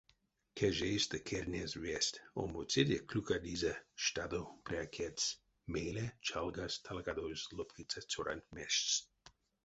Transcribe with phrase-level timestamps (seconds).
[0.57, 3.73] Кежейстэ кернезь весть, омбоцеде клюкадизе
[4.03, 5.25] штадо прякедьс,
[5.73, 8.91] мейле чалгась талакадозь лоткиця цёранть мештьс.